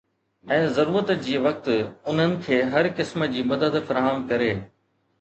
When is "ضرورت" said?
0.77-1.11